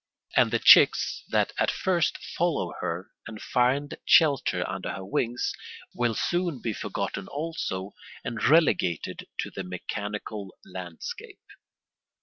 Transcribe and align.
And 0.35 0.49
the 0.49 0.57
chicks 0.57 1.23
that 1.29 1.53
at 1.59 1.69
first 1.69 2.17
follow 2.35 2.73
her 2.79 3.11
and 3.27 3.39
find 3.39 3.93
shelter 4.03 4.67
under 4.67 4.91
her 4.93 5.05
wings 5.05 5.53
will 5.93 6.15
soon 6.15 6.59
be 6.59 6.73
forgotten 6.73 7.27
also 7.27 7.91
and 8.23 8.43
relegated 8.43 9.27
to 9.41 9.51
the 9.51 9.63
mechanical 9.63 10.55
landscape. 10.65 11.45